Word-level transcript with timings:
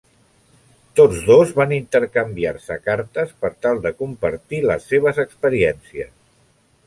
Tots 0.99 1.19
dos 1.27 1.51
van 1.59 1.73
intercanviar-se 1.75 2.77
cartes 2.87 3.35
per 3.43 3.53
tal 3.65 3.83
de 3.85 3.93
compartir 4.01 4.61
les 4.71 4.89
seves 4.95 5.21
experiències. 5.27 6.11